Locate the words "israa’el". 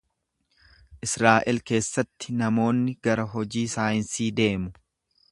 1.07-1.59